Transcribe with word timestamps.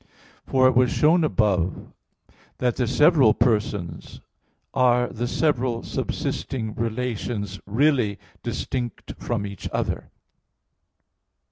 For 0.47 0.67
it 0.67 0.75
was 0.75 0.89
shown 0.91 1.23
above 1.23 1.93
that 2.57 2.75
the 2.75 2.87
several 2.87 3.35
persons 3.35 4.19
are 4.73 5.07
the 5.07 5.27
several 5.27 5.83
subsisting 5.83 6.73
relations 6.73 7.59
really 7.67 8.17
distinct 8.41 9.13
from 9.19 9.45
each 9.45 9.69
other. 9.69 10.09